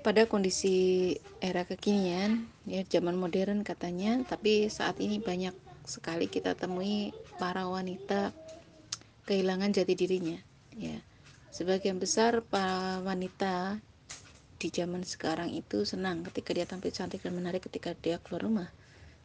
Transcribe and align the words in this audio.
pada 0.00 0.24
kondisi 0.24 1.12
era 1.44 1.68
kekinian 1.68 2.48
ya 2.64 2.80
zaman 2.88 3.16
modern 3.20 3.60
katanya 3.60 4.24
tapi 4.24 4.72
saat 4.72 4.96
ini 5.00 5.20
banyak 5.20 5.52
sekali 5.84 6.28
kita 6.28 6.56
temui 6.56 7.12
para 7.36 7.68
wanita 7.68 8.32
kehilangan 9.28 9.72
jati 9.76 9.94
dirinya 9.96 10.38
ya. 10.76 10.96
Sebagian 11.50 11.98
besar 11.98 12.46
para 12.46 13.02
wanita 13.02 13.82
di 14.60 14.68
zaman 14.70 15.02
sekarang 15.02 15.50
itu 15.50 15.82
senang 15.82 16.22
ketika 16.30 16.54
dia 16.54 16.62
tampil 16.62 16.94
cantik 16.94 17.26
dan 17.26 17.34
menarik 17.34 17.66
ketika 17.66 17.90
dia 17.98 18.22
keluar 18.22 18.46
rumah. 18.46 18.68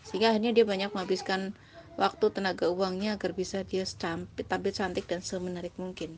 Sehingga 0.01 0.33
akhirnya 0.33 0.51
dia 0.55 0.65
banyak 0.65 0.89
menghabiskan 0.89 1.53
waktu 2.01 2.25
tenaga 2.33 2.67
uangnya 2.73 3.15
agar 3.15 3.37
bisa 3.37 3.61
dia 3.61 3.85
tampil 3.85 4.73
cantik 4.73 5.05
dan 5.05 5.21
semenarik 5.21 5.77
mungkin 5.77 6.17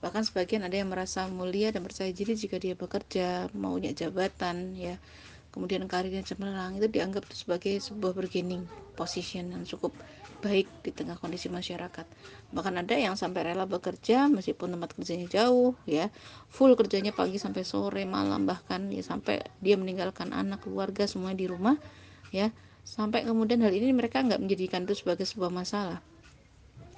bahkan 0.00 0.24
sebagian 0.24 0.64
ada 0.64 0.76
yang 0.76 0.88
merasa 0.88 1.28
mulia 1.28 1.72
dan 1.72 1.84
percaya 1.84 2.08
diri 2.12 2.32
jika 2.36 2.56
dia 2.56 2.72
bekerja 2.76 3.52
maunya 3.52 3.92
jabatan 3.92 4.76
ya. 4.76 4.96
Kemudian 5.50 5.82
karirnya 5.90 6.22
cemerlang 6.22 6.78
itu 6.78 6.86
dianggap 6.86 7.26
sebagai 7.34 7.74
sebuah 7.82 8.14
bargaining 8.14 8.70
position 8.94 9.50
yang 9.50 9.66
cukup 9.66 9.90
baik 10.40 10.70
di 10.80 10.90
tengah 10.90 11.20
kondisi 11.20 11.52
masyarakat. 11.52 12.06
Bahkan 12.54 12.74
ada 12.80 12.94
yang 12.96 13.14
sampai 13.18 13.52
rela 13.52 13.68
bekerja 13.68 14.30
meskipun 14.30 14.78
tempat 14.78 14.96
kerjanya 14.96 15.28
jauh 15.28 15.76
ya. 15.84 16.08
Full 16.54 16.74
kerjanya 16.78 17.12
pagi 17.12 17.36
sampai 17.36 17.62
sore 17.66 18.06
malam 18.08 18.48
bahkan 18.48 18.88
ya 18.88 19.04
sampai 19.04 19.44
dia 19.60 19.76
meninggalkan 19.76 20.32
anak 20.32 20.64
keluarga 20.64 21.04
semua 21.04 21.36
di 21.36 21.50
rumah 21.50 21.76
ya. 22.32 22.54
Sampai 22.86 23.28
kemudian 23.28 23.60
hal 23.60 23.70
ini 23.70 23.92
mereka 23.92 24.24
nggak 24.24 24.40
menjadikan 24.40 24.88
itu 24.88 25.04
sebagai 25.04 25.28
sebuah 25.28 25.52
masalah. 25.52 26.00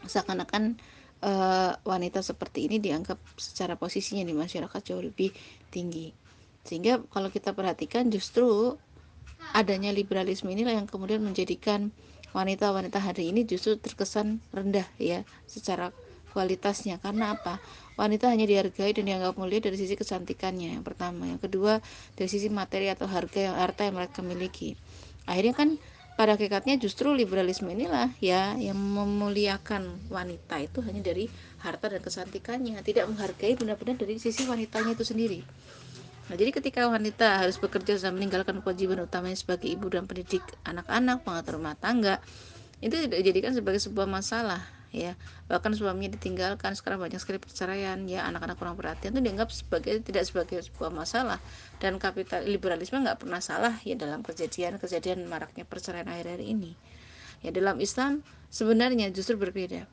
Seakan-akan 0.07 0.79
uh, 1.23 1.73
wanita 1.87 2.21
seperti 2.21 2.69
ini 2.69 2.83
dianggap 2.83 3.19
secara 3.39 3.79
posisinya 3.79 4.27
di 4.27 4.35
masyarakat 4.35 4.81
jauh 4.83 5.03
lebih 5.03 5.31
tinggi. 5.71 6.13
Sehingga 6.67 7.03
kalau 7.11 7.31
kita 7.31 7.55
perhatikan 7.55 8.11
justru 8.11 8.77
adanya 9.55 9.91
liberalisme 9.91 10.51
inilah 10.51 10.79
yang 10.79 10.87
kemudian 10.87 11.23
menjadikan 11.23 11.91
wanita-wanita 12.33 13.03
hari 13.03 13.35
ini 13.35 13.45
justru 13.45 13.77
terkesan 13.77 14.39
rendah 14.55 14.87
ya 14.97 15.27
secara 15.47 15.91
kualitasnya. 16.33 16.99
Karena 17.03 17.37
apa? 17.37 17.59
Wanita 17.99 18.33
hanya 18.33 18.49
dihargai 18.49 18.97
dan 18.97 19.05
dianggap 19.05 19.37
mulia 19.37 19.61
dari 19.61 19.77
sisi 19.77 19.99
kecantikannya 19.99 20.81
yang 20.81 20.85
pertama. 20.87 21.29
Yang 21.29 21.51
kedua 21.51 21.73
dari 22.17 22.29
sisi 22.31 22.49
materi 22.49 22.89
atau 22.89 23.05
harga 23.05 23.53
yang 23.53 23.57
harta 23.59 23.85
yang 23.85 23.99
mereka 23.99 24.25
miliki. 24.25 24.79
Akhirnya 25.29 25.55
kan 25.55 25.69
pada 26.13 26.37
hakikatnya 26.37 26.77
justru 26.77 27.11
liberalisme 27.17 27.73
inilah 27.73 28.13
ya 28.21 28.53
yang 28.61 28.77
memuliakan 28.77 30.13
wanita 30.13 30.61
itu 30.61 30.85
hanya 30.85 31.01
dari 31.01 31.33
harta 31.65 31.89
dan 31.89 32.05
kesantikannya 32.05 32.77
tidak 32.85 33.09
menghargai 33.09 33.57
benar-benar 33.57 33.97
dari 33.97 34.21
sisi 34.21 34.45
wanitanya 34.45 34.93
itu 34.93 35.05
sendiri. 35.09 35.41
Nah 36.29 36.37
jadi 36.37 36.53
ketika 36.53 36.85
wanita 36.87 37.43
harus 37.45 37.57
bekerja 37.57 37.97
dan 37.97 38.15
meninggalkan 38.15 38.61
kewajiban 38.61 39.01
utamanya 39.03 39.35
sebagai 39.35 39.73
ibu 39.73 39.89
dan 39.89 40.05
pendidik 40.05 40.45
anak-anak 40.69 41.25
pengatur 41.25 41.59
rumah 41.59 41.75
tangga 41.81 42.21
itu 42.85 42.93
tidak 42.93 43.23
dijadikan 43.25 43.53
sebagai 43.57 43.81
sebuah 43.81 44.07
masalah 44.11 44.63
ya. 44.93 45.19
Bahkan 45.49 45.75
suaminya 45.75 46.15
ditinggalkan. 46.15 46.77
Sekarang 46.77 47.03
banyak 47.03 47.19
sekali 47.19 47.41
perceraian. 47.41 47.99
Ya 48.07 48.29
anak-anak 48.29 48.61
kurang 48.61 48.77
perhatian 48.79 49.17
itu 49.17 49.21
dianggap 49.25 49.49
sebagai 49.51 49.99
tidak 50.05 50.29
sebagai 50.29 50.61
sebuah 50.63 50.93
masalah. 50.93 51.41
Dan 51.81 51.99
kapital 51.99 52.45
liberalisme 52.45 53.01
nggak 53.01 53.25
pernah 53.25 53.41
salah 53.41 53.75
ya 53.83 53.99
dalam 53.99 54.21
kejadian-kejadian 54.23 55.27
maraknya 55.27 55.67
perceraian 55.67 56.07
akhir-akhir 56.07 56.45
ini. 56.45 56.77
Ya 57.43 57.51
dalam 57.51 57.81
Islam 57.83 58.23
sebenarnya 58.53 59.11
justru 59.11 59.35
berbeda. 59.41 59.89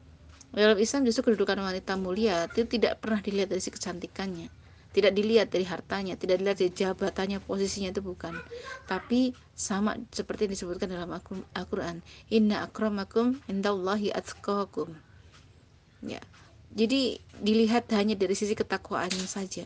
Dalam 0.53 0.77
Islam 0.77 1.07
justru 1.07 1.31
kedudukan 1.31 1.57
wanita 1.57 1.97
mulia 1.97 2.45
itu 2.51 2.67
tidak 2.67 3.01
pernah 3.01 3.23
dilihat 3.23 3.49
dari 3.49 3.61
si 3.61 3.71
kecantikannya 3.73 4.58
tidak 4.89 5.13
dilihat 5.13 5.53
dari 5.53 5.65
hartanya, 5.69 6.17
tidak 6.17 6.41
dilihat 6.41 6.57
dari 6.57 6.73
jabatannya, 6.73 7.37
posisinya 7.45 7.93
itu 7.93 8.01
bukan. 8.01 8.33
Tapi 8.89 9.37
sama 9.53 9.93
seperti 10.09 10.49
yang 10.49 10.53
disebutkan 10.57 10.89
dalam 10.89 11.13
Al-Qur'an, 11.53 12.01
"Inna 12.33 12.65
akramakum 12.65 13.37
indallahi 13.45 14.09
atqakum." 14.09 14.97
Ya. 16.01 16.21
Jadi 16.73 17.17
dilihat 17.41 17.89
hanya 17.93 18.13
dari 18.13 18.33
sisi 18.37 18.53
ketakwaannya 18.53 19.25
saja. 19.25 19.65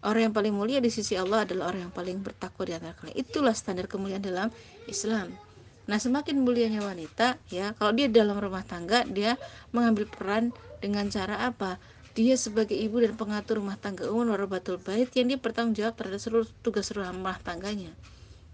Orang 0.00 0.32
yang 0.32 0.34
paling 0.36 0.56
mulia 0.56 0.80
di 0.80 0.88
sisi 0.88 1.12
Allah 1.12 1.44
adalah 1.44 1.68
orang 1.68 1.88
yang 1.88 1.94
paling 1.94 2.24
bertakwa 2.24 2.64
di 2.64 2.72
antara 2.72 2.96
kalian. 2.96 3.20
Itulah 3.20 3.52
standar 3.52 3.84
kemuliaan 3.84 4.24
dalam 4.24 4.48
Islam. 4.88 5.36
Nah, 5.84 6.00
semakin 6.00 6.40
mulianya 6.40 6.80
wanita, 6.80 7.36
ya, 7.52 7.76
kalau 7.76 7.92
dia 7.92 8.08
dalam 8.08 8.40
rumah 8.40 8.64
tangga, 8.64 9.04
dia 9.04 9.36
mengambil 9.76 10.08
peran 10.08 10.44
dengan 10.80 11.10
cara 11.12 11.44
apa? 11.44 11.76
Dia 12.10 12.34
sebagai 12.34 12.74
ibu 12.74 12.98
dan 12.98 13.14
pengatur 13.14 13.62
rumah 13.62 13.78
tangga 13.78 14.10
umum 14.10 14.34
warabatul 14.34 14.82
bait 14.82 15.06
yang 15.14 15.30
dia 15.30 15.38
bertanggung 15.38 15.78
jawab 15.78 15.94
terhadap 15.94 16.18
seluruh 16.18 16.48
tugas 16.66 16.90
rumah 16.90 17.38
tangganya. 17.38 17.94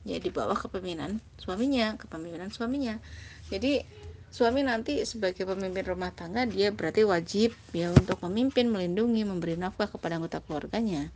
Ya 0.04 0.20
di 0.20 0.28
bawah 0.28 0.54
kepemimpinan 0.54 1.18
suaminya 1.40 1.96
kepemimpinan 1.96 2.52
suaminya. 2.52 3.00
Jadi 3.48 3.80
suami 4.28 4.60
nanti 4.60 5.00
sebagai 5.08 5.48
pemimpin 5.48 5.88
rumah 5.88 6.12
tangga 6.12 6.44
dia 6.44 6.68
berarti 6.68 7.08
wajib 7.08 7.56
ya 7.72 7.88
untuk 7.90 8.20
memimpin 8.28 8.68
melindungi 8.68 9.24
memberi 9.24 9.56
nafkah 9.56 9.88
kepada 9.88 10.20
anggota 10.20 10.44
keluarganya. 10.44 11.08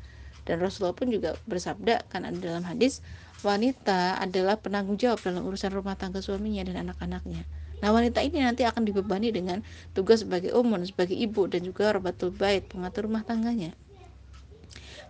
Dan 0.49 0.65
Rasulullah 0.65 0.97
pun 0.97 1.13
juga 1.13 1.37
bersabda 1.45 2.09
kan 2.09 2.25
ada 2.25 2.41
dalam 2.41 2.65
hadis 2.65 3.05
wanita 3.45 4.17
adalah 4.17 4.57
penanggung 4.57 4.97
jawab 4.97 5.21
dalam 5.21 5.45
urusan 5.45 5.71
rumah 5.77 5.95
tangga 6.01 6.25
suaminya 6.25 6.65
dan 6.65 6.89
anak-anaknya 6.89 7.45
Nah 7.81 7.91
wanita 7.97 8.21
ini 8.21 8.45
nanti 8.45 8.63
akan 8.69 8.85
dibebani 8.85 9.33
dengan 9.33 9.65
tugas 9.97 10.25
sebagai 10.25 10.53
umum, 10.53 10.81
sebagai 10.85 11.17
ibu 11.17 11.49
dan 11.49 11.65
juga 11.65 11.93
robatul 11.97 12.33
bait, 12.33 12.65
pengatur 12.69 13.09
rumah 13.09 13.25
tangganya. 13.25 13.73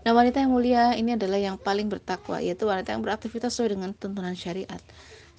Nah 0.01 0.17
wanita 0.17 0.41
yang 0.41 0.55
mulia 0.55 0.97
ini 0.97 1.19
adalah 1.19 1.37
yang 1.37 1.61
paling 1.61 1.91
bertakwa, 1.91 2.41
yaitu 2.41 2.65
wanita 2.65 2.95
yang 2.95 3.03
beraktivitas 3.05 3.53
sesuai 3.53 3.77
dengan 3.77 3.91
tuntunan 3.93 4.33
syariat. 4.33 4.81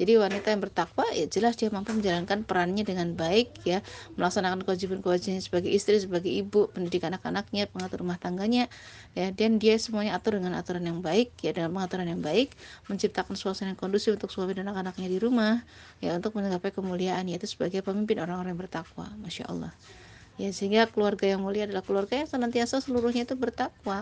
Jadi 0.02 0.18
wanita 0.18 0.50
yang 0.50 0.66
bertakwa 0.66 1.06
ya 1.14 1.30
jelas 1.30 1.54
dia 1.62 1.70
mampu 1.70 1.94
menjalankan 1.94 2.42
perannya 2.42 2.82
dengan 2.82 3.14
baik 3.14 3.62
ya, 3.70 3.86
melaksanakan 4.18 4.66
kewajiban-kewajibannya 4.66 5.46
sebagai 5.46 5.70
istri, 5.70 6.02
sebagai 6.02 6.34
ibu, 6.34 6.74
pendidik 6.74 7.06
anak-anaknya, 7.06 7.70
pengatur 7.70 8.02
rumah 8.02 8.18
tangganya 8.18 8.66
ya 9.14 9.30
dan 9.30 9.62
dia 9.62 9.78
semuanya 9.78 10.18
atur 10.18 10.42
dengan 10.42 10.58
aturan 10.58 10.82
yang 10.82 11.06
baik 11.06 11.38
ya 11.46 11.54
dengan 11.54 11.70
pengaturan 11.78 12.10
yang 12.10 12.18
baik, 12.18 12.58
menciptakan 12.90 13.38
suasana 13.38 13.78
yang 13.78 13.80
kondusif 13.80 14.18
untuk 14.18 14.34
suami 14.34 14.58
dan 14.58 14.74
anak-anaknya 14.74 15.06
di 15.06 15.22
rumah 15.22 15.62
ya 16.02 16.18
untuk 16.18 16.34
menggapai 16.34 16.74
kemuliaan 16.74 17.30
yaitu 17.30 17.46
sebagai 17.46 17.86
pemimpin 17.86 18.26
orang-orang 18.26 18.58
yang 18.58 18.62
bertakwa. 18.66 19.06
Masya 19.22 19.54
Allah. 19.54 19.70
Ya 20.42 20.50
sehingga 20.50 20.90
keluarga 20.90 21.30
yang 21.30 21.46
mulia 21.46 21.70
adalah 21.70 21.86
keluarga 21.86 22.18
yang 22.18 22.26
senantiasa 22.26 22.82
seluruhnya 22.82 23.30
itu 23.30 23.38
bertakwa 23.38 24.02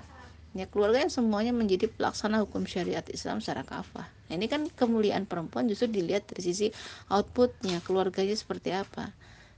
ya 0.58 0.66
keluarga 0.66 1.06
yang 1.06 1.14
semuanya 1.14 1.54
menjadi 1.54 1.86
pelaksana 1.90 2.42
hukum 2.42 2.66
syariat 2.66 3.06
Islam 3.14 3.38
secara 3.44 3.62
kafah. 3.62 4.10
Nah, 4.10 4.34
ini 4.34 4.50
kan 4.50 4.66
kemuliaan 4.66 5.30
perempuan 5.30 5.70
justru 5.70 5.90
dilihat 5.90 6.26
dari 6.26 6.42
sisi 6.42 6.68
outputnya 7.10 7.82
keluarganya 7.86 8.34
seperti 8.34 8.74
apa. 8.74 9.14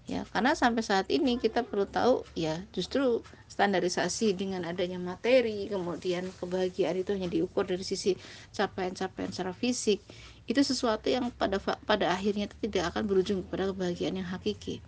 Ya 0.09 0.25
karena 0.33 0.57
sampai 0.57 0.81
saat 0.81 1.07
ini 1.13 1.37
kita 1.37 1.61
perlu 1.61 1.85
tahu 1.85 2.25
ya 2.33 2.57
justru 2.73 3.21
standarisasi 3.47 4.33
dengan 4.33 4.65
adanya 4.65 4.97
materi 4.97 5.69
kemudian 5.69 6.25
kebahagiaan 6.41 6.97
itu 6.99 7.13
hanya 7.13 7.29
diukur 7.29 7.69
dari 7.69 7.85
sisi 7.85 8.17
capaian-capaian 8.49 9.29
secara 9.29 9.53
fisik 9.53 10.01
itu 10.49 10.57
sesuatu 10.65 11.05
yang 11.07 11.29
pada 11.29 11.61
pada 11.61 12.11
akhirnya 12.11 12.49
itu 12.49 12.57
tidak 12.67 12.91
akan 12.91 13.05
berujung 13.05 13.45
kepada 13.45 13.69
kebahagiaan 13.71 14.19
yang 14.19 14.27
hakiki. 14.27 14.81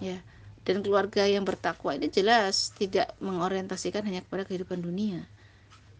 Ya 0.00 0.24
dan 0.68 0.84
keluarga 0.84 1.24
yang 1.24 1.48
bertakwa 1.48 1.96
ini 1.96 2.12
jelas 2.12 2.76
tidak 2.76 3.16
mengorientasikan 3.24 4.04
hanya 4.04 4.20
kepada 4.20 4.44
kehidupan 4.44 4.84
dunia. 4.84 5.24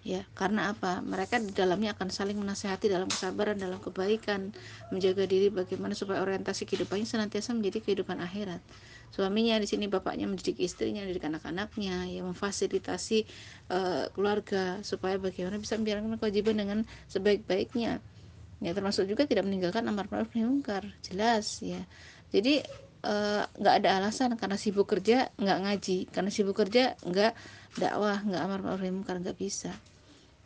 Ya 0.05 0.29
karena 0.37 0.77
apa? 0.77 1.01
Mereka 1.01 1.41
di 1.41 1.57
dalamnya 1.57 1.97
akan 1.97 2.13
saling 2.13 2.37
menasehati 2.37 2.87
dalam 2.93 3.09
kesabaran 3.09 3.57
dalam 3.57 3.81
kebaikan 3.81 4.53
menjaga 4.93 5.25
diri 5.25 5.49
bagaimana 5.49 5.97
supaya 5.97 6.21
orientasi 6.21 6.69
kehidupannya 6.69 7.09
senantiasa 7.09 7.57
menjadi 7.57 7.81
kehidupan 7.81 8.21
akhirat. 8.21 8.61
Suaminya 9.09 9.57
di 9.57 9.65
sini 9.65 9.89
bapaknya 9.89 10.29
mendidik 10.29 10.61
istrinya 10.61 11.01
mendidik 11.01 11.25
anak-anaknya 11.25 12.13
ya 12.13 12.21
memfasilitasi 12.29 13.25
uh, 13.73 14.13
keluarga 14.13 14.85
supaya 14.85 15.17
bagaimana 15.17 15.57
bisa 15.57 15.81
menjalankan 15.81 16.21
kewajiban 16.21 16.57
dengan 16.61 16.79
sebaik-baiknya. 17.09 18.05
Ya 18.61 18.73
termasuk 18.77 19.09
juga 19.09 19.25
tidak 19.25 19.49
meninggalkan 19.49 19.89
amar 19.89 20.13
ma'ruf 20.13 20.31
nahi 20.37 20.93
jelas 21.01 21.65
ya. 21.65 21.81
Jadi 22.29 22.61
nggak 22.99 23.75
uh, 23.75 23.79
ada 23.79 23.89
alasan 24.03 24.35
karena 24.35 24.59
sibuk 24.59 24.91
kerja 24.91 25.31
nggak 25.39 25.59
ngaji 25.63 25.99
karena 26.11 26.31
sibuk 26.35 26.59
kerja 26.59 26.99
nggak 27.07 27.33
dakwah 27.79 28.19
nggak 28.27 28.43
amar 28.43 28.61
ma'ruf 28.61 28.83
nahi 28.83 28.93
nggak 29.23 29.39
bisa. 29.39 29.71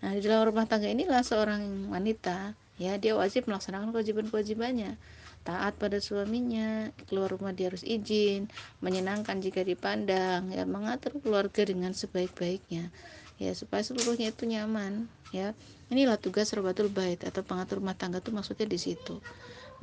Nah 0.04 0.12
di 0.12 0.20
dalam 0.20 0.52
rumah 0.52 0.68
tangga 0.68 0.90
inilah 0.90 1.24
seorang 1.24 1.88
wanita 1.88 2.52
ya 2.76 3.00
dia 3.00 3.16
wajib 3.16 3.48
melaksanakan 3.48 3.94
kewajiban-kewajibannya. 3.96 5.00
Taat 5.42 5.74
pada 5.74 5.98
suaminya 5.98 6.94
keluar 7.10 7.34
rumah 7.34 7.50
dia 7.50 7.66
harus 7.66 7.82
izin 7.82 8.46
menyenangkan 8.78 9.42
jika 9.42 9.66
dipandang 9.66 10.52
ya 10.54 10.62
mengatur 10.62 11.18
keluarga 11.18 11.66
dengan 11.66 11.90
sebaik-baiknya 11.96 12.94
ya 13.42 13.50
supaya 13.56 13.82
seluruhnya 13.82 14.30
itu 14.30 14.44
nyaman 14.44 15.08
ya. 15.32 15.56
Inilah 15.88 16.20
tugas 16.20 16.52
robatul 16.52 16.92
bait 16.92 17.20
atau 17.24 17.40
pengatur 17.40 17.80
rumah 17.80 17.96
tangga 17.96 18.20
itu 18.20 18.28
maksudnya 18.28 18.68
di 18.68 18.76
situ 18.76 19.18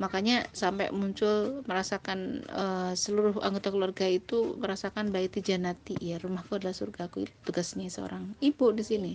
makanya 0.00 0.48
sampai 0.56 0.88
muncul 0.90 1.60
merasakan 1.68 2.40
uh, 2.48 2.92
seluruh 2.96 3.36
anggota 3.44 3.68
keluarga 3.68 4.08
itu 4.08 4.56
merasakan 4.56 5.12
baiti 5.12 5.44
janati 5.44 5.94
ya 6.00 6.16
rumahku 6.16 6.56
adalah 6.56 6.72
surgaku 6.72 7.28
itu 7.28 7.34
tugasnya 7.44 7.92
seorang 7.92 8.32
ibu 8.40 8.72
di 8.72 8.82
sini 8.82 9.12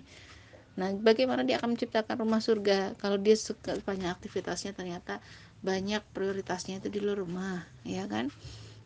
Nah, 0.75 0.91
bagaimana 0.91 1.47
dia 1.47 1.55
akan 1.55 1.75
menciptakan 1.75 2.19
rumah 2.19 2.43
surga 2.43 2.99
kalau 2.99 3.15
dia 3.15 3.35
banyak 3.87 4.11
aktivitasnya 4.11 4.75
ternyata 4.75 5.23
banyak 5.63 6.03
prioritasnya 6.11 6.83
itu 6.83 6.91
di 6.91 6.99
luar 6.99 7.23
rumah, 7.23 7.63
ya 7.87 8.03
kan? 8.11 8.27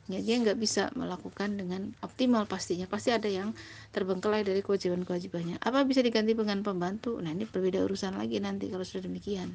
Ya, 0.09 0.21
dia 0.21 0.41
nggak 0.41 0.57
bisa 0.57 0.89
melakukan 0.97 1.57
dengan 1.57 1.93
optimal 2.01 2.45
pastinya. 2.49 2.89
Pasti 2.89 3.13
ada 3.13 3.29
yang 3.29 3.53
terbengkelai 3.93 4.41
dari 4.41 4.61
kewajiban-kewajibannya. 4.65 5.61
Apa 5.61 5.85
bisa 5.85 6.01
diganti 6.01 6.33
dengan 6.33 6.65
pembantu? 6.65 7.17
Nah, 7.21 7.29
ini 7.33 7.45
berbeda 7.45 7.81
urusan 7.85 8.17
lagi 8.17 8.41
nanti 8.41 8.69
kalau 8.69 8.85
sudah 8.85 9.05
demikian. 9.05 9.53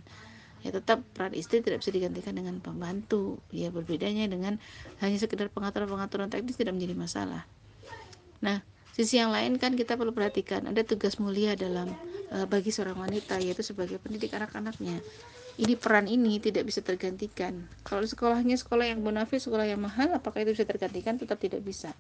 Ya, 0.64 0.72
tetap 0.72 1.04
peran 1.12 1.36
istri 1.36 1.60
tidak 1.60 1.84
bisa 1.84 1.92
digantikan 1.92 2.32
dengan 2.32 2.56
pembantu. 2.58 3.36
Ya, 3.52 3.68
berbedanya 3.68 4.24
dengan 4.24 4.56
hanya 5.04 5.18
sekedar 5.20 5.52
pengaturan-pengaturan 5.52 6.32
teknis 6.32 6.56
tidak 6.56 6.72
menjadi 6.72 6.96
masalah. 6.96 7.44
Nah, 8.40 8.64
sisi 8.96 9.20
yang 9.20 9.28
lain 9.28 9.60
kan 9.60 9.76
kita 9.76 10.00
perlu 10.00 10.16
perhatikan 10.16 10.64
ada 10.64 10.80
tugas 10.80 11.20
mulia 11.20 11.52
dalam 11.52 11.92
uh, 12.32 12.48
bagi 12.48 12.72
seorang 12.72 12.96
wanita 12.96 13.36
yaitu 13.44 13.60
sebagai 13.60 14.00
pendidik 14.00 14.32
anak-anaknya. 14.32 15.04
Ini 15.54 15.78
peran 15.78 16.10
ini 16.10 16.42
tidak 16.42 16.66
bisa 16.66 16.82
tergantikan. 16.82 17.68
Kalau 17.86 18.02
sekolahnya 18.02 18.58
sekolah 18.58 18.90
yang 18.90 19.06
bonafis, 19.06 19.46
sekolah 19.46 19.70
yang 19.70 19.78
mahal, 19.78 20.10
apakah 20.10 20.42
itu 20.42 20.56
bisa 20.56 20.66
tergantikan? 20.66 21.14
Tetap 21.14 21.38
tidak 21.38 21.62
bisa. 21.62 21.94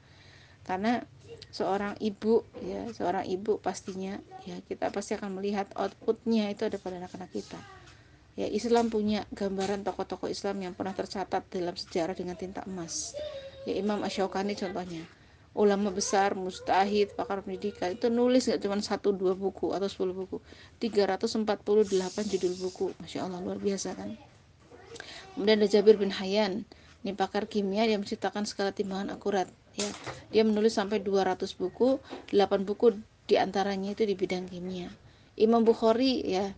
Karena 0.66 1.04
seorang 1.54 1.94
ibu 2.02 2.42
ya, 2.66 2.90
seorang 2.90 3.30
ibu 3.30 3.62
pastinya 3.62 4.18
ya 4.42 4.58
kita 4.66 4.90
pasti 4.90 5.14
akan 5.14 5.38
melihat 5.38 5.70
outputnya 5.78 6.50
itu 6.50 6.66
ada 6.66 6.82
pada 6.82 6.98
anak-anak 6.98 7.30
kita. 7.30 7.60
Ya, 8.34 8.50
Islam 8.50 8.90
punya 8.90 9.30
gambaran 9.30 9.86
tokoh-tokoh 9.86 10.26
Islam 10.26 10.58
yang 10.58 10.74
pernah 10.74 10.90
tercatat 10.90 11.46
dalam 11.54 11.78
sejarah 11.78 12.18
dengan 12.18 12.34
tinta 12.34 12.66
emas. 12.66 13.14
Ya, 13.62 13.78
Imam 13.78 14.02
Ashokani 14.02 14.58
contohnya. 14.58 15.06
Ulama 15.54 15.94
besar 15.94 16.34
mustahid 16.34 17.14
pakar 17.14 17.46
pendidikan 17.46 17.94
itu 17.94 18.10
nulis 18.10 18.50
nggak 18.50 18.58
cuma 18.58 18.74
satu 18.82 19.14
dua 19.14 19.38
buku 19.38 19.70
atau 19.70 19.86
sepuluh 19.86 20.10
buku. 20.10 20.42
348 20.82 21.46
judul 22.26 22.54
buku. 22.58 22.90
Masya 22.98 23.22
Allah 23.22 23.38
luar 23.38 23.62
biasa 23.62 23.94
kan? 23.94 24.18
Kemudian 25.38 25.62
ada 25.62 25.70
Jabir 25.70 25.94
bin 25.94 26.10
Hayyan 26.10 26.66
ini 27.06 27.14
pakar 27.14 27.46
kimia 27.46 27.86
yang 27.86 28.02
menciptakan 28.02 28.50
skala 28.50 28.74
timbangan 28.74 29.14
akurat. 29.14 29.46
Ya 29.78 29.86
dia 30.34 30.42
menulis 30.42 30.74
sampai 30.74 30.98
200 30.98 31.54
buku 31.54 32.02
8 32.34 32.66
buku 32.66 32.98
di 33.30 33.38
antaranya 33.38 33.94
itu 33.94 34.02
di 34.02 34.18
bidang 34.18 34.50
kimia. 34.50 34.90
Imam 35.38 35.62
Bukhari 35.62 36.18
ya 36.26 36.50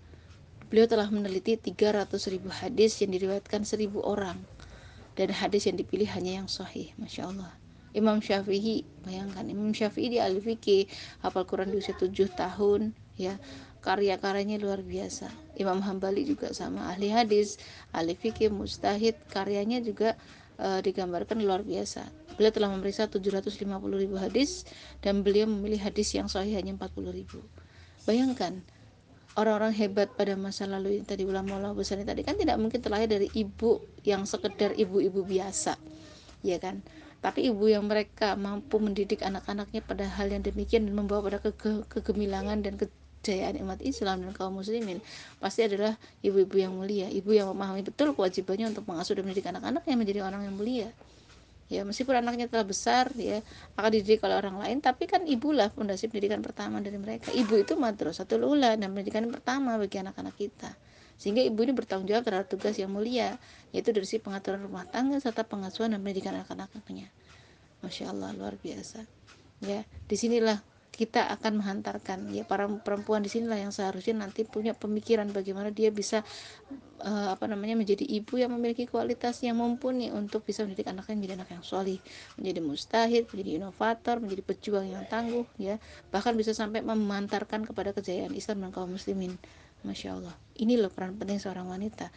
beliau 0.68 0.86
telah 0.90 1.08
meneliti 1.10 1.58
300 1.58 2.10
ribu 2.32 2.50
hadis 2.50 2.98
yang 3.02 3.14
diriwayatkan 3.14 3.62
seribu 3.62 4.02
orang. 4.02 4.38
Dan 5.16 5.32
hadis 5.32 5.64
yang 5.64 5.80
dipilih 5.80 6.06
hanya 6.12 6.44
yang 6.44 6.48
sahih 6.48 6.92
masya 7.00 7.32
Allah. 7.32 7.52
Imam 7.96 8.20
Syafi'i 8.20 8.84
bayangkan 9.08 9.48
Imam 9.48 9.72
Syafi'i 9.72 10.12
di 10.12 10.18
al 10.20 10.36
fikih 10.36 10.84
hafal 11.24 11.48
Quran 11.48 11.72
di 11.72 11.80
usia 11.80 11.96
7 11.96 12.12
tahun 12.36 12.92
ya 13.16 13.40
karya-karyanya 13.80 14.60
luar 14.60 14.84
biasa. 14.84 15.32
Imam 15.56 15.80
Hambali 15.80 16.28
juga 16.28 16.52
sama 16.52 16.92
ahli 16.92 17.08
hadis. 17.08 17.56
Ahli 17.96 18.12
fikih 18.12 18.52
mustahid 18.52 19.16
karyanya 19.32 19.80
juga 19.80 20.18
e, 20.60 20.82
digambarkan 20.84 21.40
luar 21.40 21.62
biasa. 21.62 22.04
Beliau 22.36 22.52
telah 22.52 22.68
memeriksa 22.68 23.08
750 23.08 23.64
ribu 23.96 24.20
hadis 24.20 24.68
dan 25.00 25.24
beliau 25.24 25.48
memilih 25.48 25.80
hadis 25.80 26.12
yang 26.12 26.28
sahih 26.28 26.58
hanya 26.58 26.76
40 26.76 27.14
ribu. 27.14 27.40
Bayangkan 28.04 28.60
orang-orang 29.36 29.72
hebat 29.76 30.08
pada 30.16 30.32
masa 30.34 30.64
lalu 30.64 31.00
yang 31.00 31.06
tadi 31.06 31.28
ulama-ulama 31.28 31.76
besar 31.76 32.00
tadi 32.00 32.24
kan 32.24 32.40
tidak 32.40 32.56
mungkin 32.56 32.80
terlahir 32.80 33.08
dari 33.08 33.28
ibu 33.36 33.84
yang 34.02 34.24
sekedar 34.24 34.72
ibu-ibu 34.72 35.22
biasa 35.22 35.76
ya 36.44 36.56
kan? 36.60 36.80
Tapi 37.20 37.48
ibu 37.50 37.64
yang 37.66 37.88
mereka 37.88 38.36
mampu 38.38 38.78
mendidik 38.78 39.24
anak-anaknya 39.24 39.82
pada 39.82 40.06
hal 40.06 40.30
yang 40.30 40.44
demikian 40.44 40.86
dan 40.86 40.94
membawa 40.94 41.26
pada 41.26 41.38
ke 41.42 41.50
kegemilangan 41.90 42.62
dan 42.62 42.78
kejayaan 42.78 43.58
umat 43.66 43.82
Islam 43.82 44.22
dan 44.22 44.30
kaum 44.30 44.54
muslimin 44.54 45.02
pasti 45.42 45.66
adalah 45.66 45.98
ibu-ibu 46.22 46.54
yang 46.62 46.78
mulia 46.78 47.10
ibu 47.10 47.34
yang 47.34 47.50
memahami 47.50 47.82
betul 47.82 48.14
kewajibannya 48.14 48.70
untuk 48.70 48.86
mengasuh 48.86 49.18
dan 49.18 49.26
mendidik 49.26 49.50
anak-anaknya 49.50 49.94
menjadi 49.98 50.20
orang 50.22 50.46
yang 50.46 50.54
mulia 50.54 50.88
ya 51.66 51.82
meskipun 51.82 52.22
anaknya 52.22 52.46
telah 52.46 52.62
besar 52.62 53.10
ya 53.18 53.42
akan 53.74 53.90
dididik 53.90 54.22
oleh 54.22 54.38
orang 54.38 54.62
lain 54.62 54.78
tapi 54.78 55.10
kan 55.10 55.26
ibulah 55.26 55.70
fondasi 55.74 56.06
pendidikan 56.06 56.40
pertama 56.42 56.78
dari 56.78 56.98
mereka. 56.98 57.34
Ibu 57.34 57.66
itu 57.66 57.74
madrasatul 57.74 58.46
ula 58.46 58.78
dan 58.78 58.94
pendidikan 58.94 59.26
pertama 59.26 59.74
bagi 59.74 59.98
anak-anak 59.98 60.34
kita. 60.38 60.70
Sehingga 61.16 61.40
ibu 61.42 61.58
ini 61.64 61.72
bertanggung 61.72 62.06
jawab 62.06 62.28
terhadap 62.28 62.46
tugas 62.52 62.76
yang 62.76 62.92
mulia 62.92 63.40
yaitu 63.74 63.90
dari 63.90 64.06
si 64.06 64.22
pengaturan 64.22 64.62
rumah 64.62 64.86
tangga 64.86 65.18
serta 65.18 65.42
pengasuhan 65.42 65.96
dan 65.96 66.00
pendidikan 66.04 66.38
anak-anaknya. 66.38 67.10
Masya 67.82 68.14
Allah 68.14 68.30
luar 68.36 68.54
biasa. 68.60 69.02
Ya 69.64 69.82
di 70.06 70.16
sinilah 70.20 70.60
kita 70.96 71.28
akan 71.28 71.60
menghantarkan. 71.60 72.32
Ya 72.32 72.48
para 72.48 72.64
perempuan 72.66 73.20
di 73.20 73.28
sinilah 73.28 73.60
yang 73.60 73.68
seharusnya 73.70 74.16
nanti 74.16 74.48
punya 74.48 74.72
pemikiran 74.72 75.28
bagaimana 75.28 75.68
dia 75.68 75.92
bisa 75.92 76.24
uh, 77.04 77.36
apa 77.36 77.44
namanya 77.44 77.76
menjadi 77.76 78.02
ibu 78.02 78.40
yang 78.40 78.56
memiliki 78.56 78.88
kualitas 78.88 79.44
yang 79.44 79.60
mumpuni 79.60 80.08
untuk 80.08 80.48
bisa 80.48 80.64
mendidik 80.64 80.88
anaknya 80.88 81.14
menjadi 81.20 81.34
anak 81.44 81.48
yang 81.52 81.64
solih 81.64 82.00
menjadi 82.40 82.60
mustahid 82.64 83.22
menjadi 83.28 83.50
inovator 83.60 84.16
menjadi 84.24 84.42
pejuang 84.42 84.86
yang 84.88 85.04
tangguh 85.04 85.44
ya. 85.60 85.76
Bahkan 86.08 86.32
bisa 86.34 86.56
sampai 86.56 86.80
memantarkan 86.80 87.68
kepada 87.68 87.92
kejayaan 87.92 88.32
Islam 88.32 88.64
dan 88.64 88.70
kaum 88.72 88.88
muslimin. 88.88 89.36
Masya 89.84 90.18
Allah. 90.18 90.34
Ini 90.56 90.80
loh 90.80 90.90
peran 90.90 91.14
penting 91.14 91.38
seorang 91.38 91.68
wanita. 91.68 92.08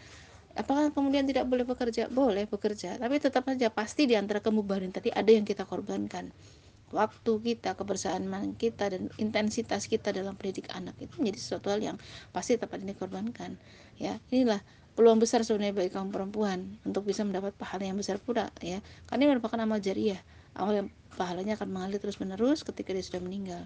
Apakah 0.57 0.89
kemudian 0.89 1.27
tidak 1.29 1.45
boleh 1.45 1.67
bekerja? 1.67 2.09
Boleh 2.09 2.49
bekerja 2.49 2.97
tapi 2.97 3.19
tetap 3.21 3.45
saja 3.45 3.69
pasti 3.69 4.09
di 4.09 4.15
antara 4.17 4.39
kemubahan 4.39 4.89
tadi 4.89 5.11
ada 5.11 5.29
yang 5.29 5.43
kita 5.45 5.67
korbankan 5.67 6.31
waktu 6.91 7.31
kita 7.41 7.77
kebersamaan 7.77 8.57
kita 8.57 8.89
dan 8.93 9.13
intensitas 9.21 9.85
kita 9.85 10.09
dalam 10.09 10.33
pendidik 10.35 10.69
anak 10.73 10.97
itu 10.97 11.13
menjadi 11.21 11.39
sesuatu 11.39 11.69
hal 11.69 11.81
yang 11.81 11.97
pasti 12.33 12.57
tepat 12.57 12.81
ini 12.81 12.97
korbankan 12.97 13.55
ya. 13.97 14.17
Inilah 14.33 14.61
peluang 14.97 15.21
besar 15.21 15.47
sebenarnya 15.47 15.75
bagi 15.75 15.91
kaum 15.93 16.11
perempuan 16.11 16.79
untuk 16.83 17.07
bisa 17.07 17.23
mendapat 17.23 17.55
pahala 17.55 17.87
yang 17.87 17.97
besar 17.97 18.19
pula 18.19 18.51
ya. 18.59 18.83
Karena 19.07 19.29
ini 19.29 19.37
merupakan 19.37 19.57
amal 19.61 19.79
jariah 19.79 20.19
amal 20.57 20.73
yang 20.75 20.87
pahalanya 21.15 21.55
akan 21.55 21.69
mengalir 21.69 21.99
terus 22.01 22.17
menerus 22.17 22.65
ketika 22.65 22.91
dia 22.91 23.03
sudah 23.03 23.21
meninggal. 23.21 23.63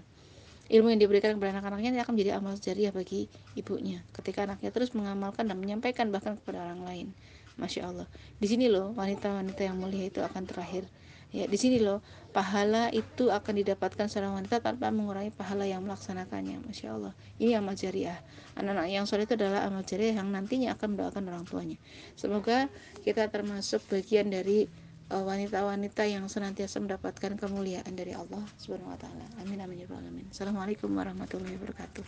Ilmu 0.64 0.96
yang 0.96 1.00
diberikan 1.00 1.36
kepada 1.36 1.60
anak-anaknya 1.60 2.00
akan 2.00 2.12
menjadi 2.16 2.32
amal 2.40 2.56
jariah 2.56 2.88
bagi 2.88 3.28
ibunya 3.52 4.00
ketika 4.16 4.48
anaknya 4.48 4.72
terus 4.72 4.96
mengamalkan 4.96 5.44
dan 5.44 5.60
menyampaikan 5.60 6.08
bahkan 6.08 6.40
kepada 6.40 6.64
orang 6.64 6.80
lain. 6.84 7.06
Masya 7.54 7.86
Allah. 7.86 8.08
Di 8.40 8.50
sini 8.50 8.66
loh 8.66 8.90
wanita-wanita 8.98 9.62
yang 9.62 9.78
mulia 9.78 10.10
itu 10.10 10.18
akan 10.24 10.42
terakhir 10.48 10.88
ya 11.34 11.50
di 11.50 11.58
sini 11.58 11.82
loh 11.82 11.98
pahala 12.30 12.94
itu 12.94 13.34
akan 13.34 13.58
didapatkan 13.58 14.06
seorang 14.06 14.38
wanita 14.38 14.62
tanpa 14.62 14.94
mengurangi 14.94 15.34
pahala 15.34 15.66
yang 15.66 15.82
melaksanakannya 15.82 16.62
masya 16.62 16.94
Allah 16.94 17.12
ini 17.42 17.58
amal 17.58 17.74
jariah 17.74 18.22
anak-anak 18.54 18.86
yang 18.86 19.02
soleh 19.02 19.26
itu 19.26 19.34
adalah 19.34 19.66
amal 19.66 19.82
jariah 19.82 20.14
yang 20.14 20.30
nantinya 20.30 20.78
akan 20.78 20.94
mendoakan 20.94 21.22
orang 21.34 21.44
tuanya 21.44 21.78
semoga 22.14 22.70
kita 23.02 23.26
termasuk 23.26 23.82
bagian 23.90 24.30
dari 24.30 24.70
Eh, 25.12 25.20
wanita-wanita 25.20 26.08
yang 26.08 26.24
senantiasa 26.32 26.80
mendapatkan 26.80 27.36
kemuliaan 27.36 27.92
dari 27.92 28.16
Allah 28.16 28.40
Subhanahu 28.56 28.88
wa 28.88 28.96
taala. 28.96 29.28
Amin 29.36 29.60
amin 29.60 29.84
ya 29.84 29.86
rabbal 29.86 30.00
alamin. 30.00 30.24
Assalamualaikum 30.32 30.88
warahmatullahi 30.96 31.60
wabarakatuh. 31.60 32.04